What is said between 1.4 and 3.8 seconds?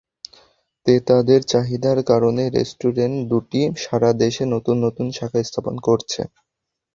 চাহিদার কারণে রেস্টুরেন্ট দুটি